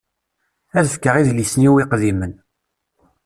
Ad 0.77 0.85
fkeɣ 0.93 1.15
idlisen-iw 1.17 1.75
iqdimen. 1.83 2.33